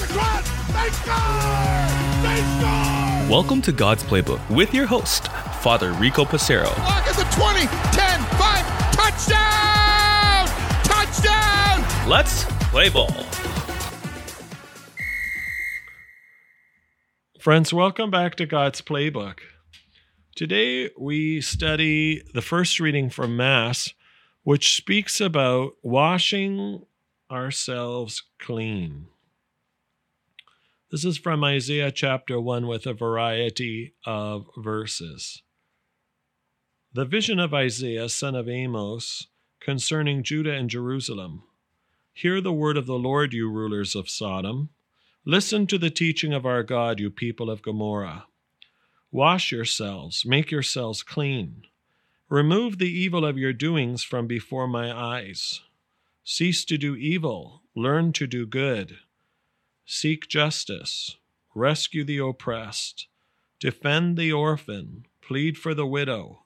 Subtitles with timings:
[0.00, 0.48] It's cross.
[0.68, 1.16] They score.
[2.22, 3.28] They score.
[3.28, 5.26] Welcome to God's Playbook with your host,
[5.60, 6.66] Father Rico Passero.
[6.66, 10.46] Clock is at 20, 10, 5, touchdown!
[10.84, 12.08] Touchdown!
[12.08, 13.10] Let's play ball.
[17.40, 19.40] Friends, welcome back to God's Playbook.
[20.36, 23.92] Today we study the first reading from Mass,
[24.44, 26.84] which speaks about washing
[27.32, 29.08] ourselves clean.
[30.90, 35.42] This is from Isaiah chapter 1 with a variety of verses.
[36.94, 39.26] The vision of Isaiah, son of Amos,
[39.60, 41.42] concerning Judah and Jerusalem.
[42.14, 44.70] Hear the word of the Lord, you rulers of Sodom.
[45.26, 48.24] Listen to the teaching of our God, you people of Gomorrah.
[49.12, 51.64] Wash yourselves, make yourselves clean.
[52.30, 55.60] Remove the evil of your doings from before my eyes.
[56.24, 58.96] Cease to do evil, learn to do good.
[59.90, 61.16] Seek justice,
[61.54, 63.06] rescue the oppressed,
[63.58, 66.42] defend the orphan, plead for the widow.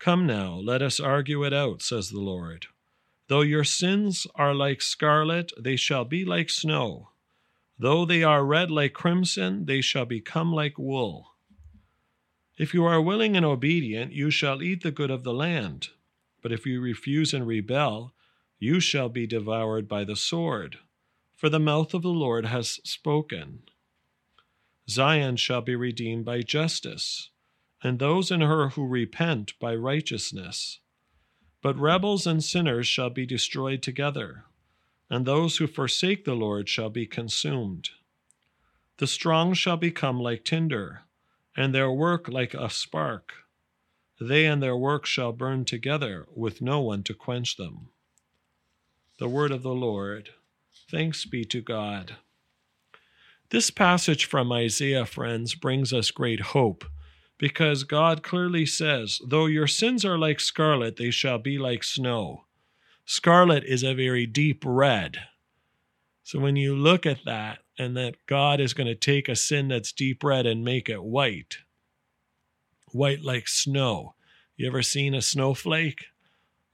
[0.00, 2.66] Come now, let us argue it out, says the Lord.
[3.28, 7.10] Though your sins are like scarlet, they shall be like snow.
[7.78, 11.34] Though they are red like crimson, they shall become like wool.
[12.58, 15.90] If you are willing and obedient, you shall eat the good of the land.
[16.42, 18.12] But if you refuse and rebel,
[18.58, 20.78] you shall be devoured by the sword,
[21.40, 23.62] for the mouth of the Lord has spoken.
[24.86, 27.30] Zion shall be redeemed by justice,
[27.82, 30.80] and those in her who repent by righteousness.
[31.62, 34.44] But rebels and sinners shall be destroyed together,
[35.08, 37.88] and those who forsake the Lord shall be consumed.
[38.98, 41.04] The strong shall become like tinder,
[41.56, 43.32] and their work like a spark.
[44.20, 47.88] They and their work shall burn together, with no one to quench them.
[49.18, 50.34] The word of the Lord.
[50.90, 52.16] Thanks be to God.
[53.50, 56.84] This passage from Isaiah, friends, brings us great hope
[57.38, 62.44] because God clearly says, Though your sins are like scarlet, they shall be like snow.
[63.04, 65.18] Scarlet is a very deep red.
[66.22, 69.68] So when you look at that, and that God is going to take a sin
[69.68, 71.58] that's deep red and make it white,
[72.92, 74.14] white like snow.
[74.56, 76.04] You ever seen a snowflake?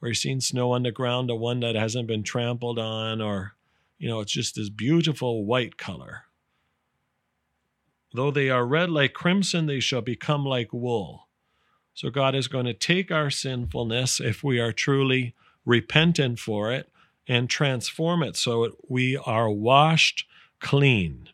[0.00, 3.54] or you've seen snow on the ground, the one that hasn't been trampled on, or,
[3.98, 6.24] you know, it's just this beautiful white color.
[8.12, 11.28] Though they are red like crimson, they shall become like wool.
[11.94, 15.34] So God is going to take our sinfulness, if we are truly
[15.64, 16.90] repentant for it,
[17.26, 20.26] and transform it so we are washed
[20.60, 21.28] clean.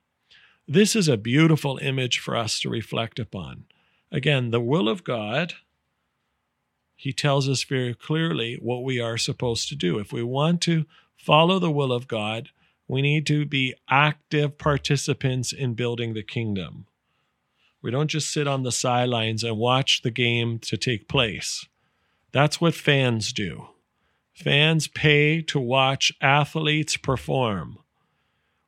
[0.67, 3.65] This is a beautiful image for us to reflect upon.
[4.11, 5.55] Again, the will of God
[7.03, 9.99] he tells us very clearly what we are supposed to do.
[9.99, 10.87] If we want to
[11.23, 12.49] follow the will of God,
[12.89, 16.87] we need to be active participants in building the kingdom.
[17.81, 21.67] We don't just sit on the sidelines and watch the game to take place.
[22.33, 23.69] That's what fans do.
[24.35, 27.79] Fans pay to watch athletes perform.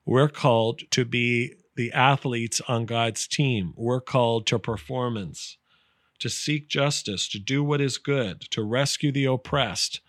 [0.07, 3.73] We're called to be the athletes on God's team.
[3.77, 5.59] We're called to performance
[6.21, 10.01] to seek justice, to do what is good, to rescue the oppressed,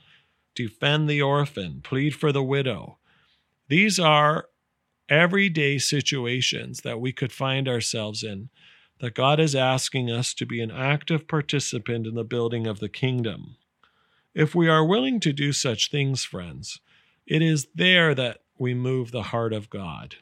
[0.55, 2.97] defend the orphan, plead for the widow.
[3.67, 4.47] These are
[5.09, 8.49] everyday situations that we could find ourselves in,
[8.99, 12.89] that God is asking us to be an active participant in the building of the
[12.89, 13.57] kingdom.
[14.33, 16.79] If we are willing to do such things, friends,
[17.27, 20.15] it is there that we move the heart of God.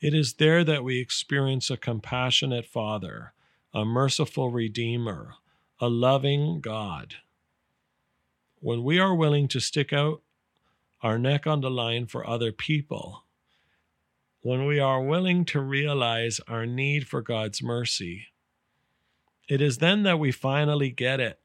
[0.00, 3.32] It is there that we experience a compassionate Father,
[3.72, 5.34] a merciful Redeemer,
[5.80, 7.14] a loving God.
[8.64, 10.22] When we are willing to stick out
[11.02, 13.24] our neck on the line for other people,
[14.40, 18.28] when we are willing to realize our need for God's mercy,
[19.50, 21.40] it is then that we finally get it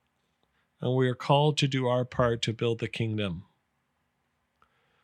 [0.79, 3.43] and we are called to do our part to build the kingdom.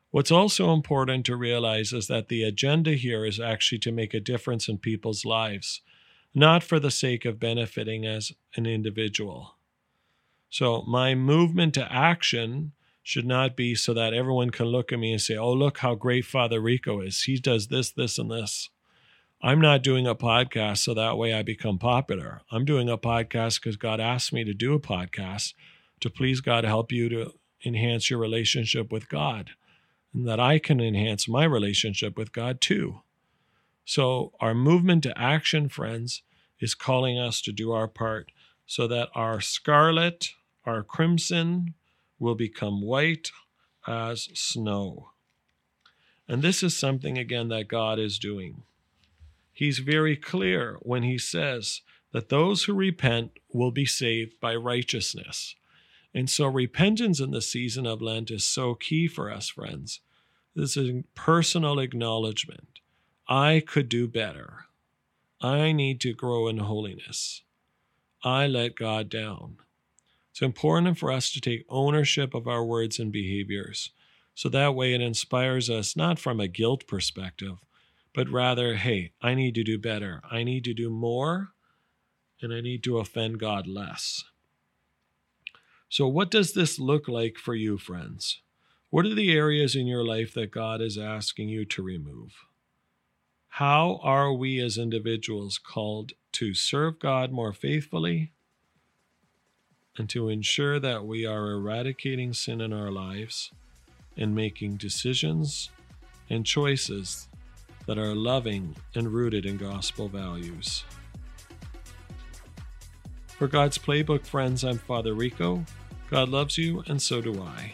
[0.09, 4.21] What's also important to realize is that the agenda here is actually to make a
[4.21, 5.81] difference in people's lives
[6.33, 9.54] not for the sake of benefiting as an individual.
[10.55, 12.71] So my movement to action
[13.03, 15.95] should not be so that everyone can look at me and say, oh, look how
[15.95, 17.23] great Father Rico is.
[17.23, 18.69] He does this, this, and this.
[19.41, 22.39] I'm not doing a podcast so that way I become popular.
[22.53, 25.55] I'm doing a podcast because God asked me to do a podcast
[25.99, 27.33] to please God help you to
[27.65, 29.49] enhance your relationship with God
[30.13, 33.01] and that I can enhance my relationship with God too.
[33.83, 36.23] So, our movement to action, friends,
[36.61, 38.31] is calling us to do our part
[38.65, 40.29] so that our scarlet,
[40.65, 41.73] our crimson,
[42.19, 43.31] will become white
[43.87, 45.09] as snow.
[46.27, 48.63] And this is something, again, that God is doing.
[49.51, 51.81] He's very clear when he says
[52.11, 55.55] that those who repent will be saved by righteousness.
[56.13, 59.99] And so, repentance in the season of Lent is so key for us, friends.
[60.55, 62.79] This is personal acknowledgement.
[63.27, 64.65] I could do better.
[65.41, 67.43] I need to grow in holiness.
[68.23, 69.57] I let God down.
[70.35, 73.91] It's important for us to take ownership of our words and behaviors.
[74.33, 77.55] So that way it inspires us not from a guilt perspective,
[78.13, 80.21] but rather, hey, I need to do better.
[80.29, 81.53] I need to do more,
[82.41, 84.25] and I need to offend God less.
[85.87, 88.41] So, what does this look like for you, friends?
[88.89, 92.33] What are the areas in your life that God is asking you to remove?
[93.47, 98.33] How are we as individuals called to serve God more faithfully
[99.97, 103.51] and to ensure that we are eradicating sin in our lives
[104.17, 105.69] and making decisions
[106.29, 107.27] and choices
[107.85, 110.83] that are loving and rooted in gospel values?
[113.27, 115.63] For God's Playbook friends, I'm Father Rico.
[116.09, 117.73] God loves you, and so do I.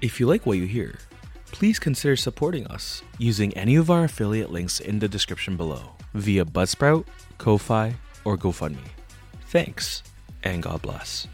[0.00, 0.98] If you like what you hear,
[1.46, 6.44] please consider supporting us using any of our affiliate links in the description below via
[6.44, 7.04] Buzzsprout,
[7.38, 7.94] Ko-Fi,
[8.24, 8.90] or GoFundMe.
[9.48, 10.02] Thanks,
[10.42, 11.28] and God bless.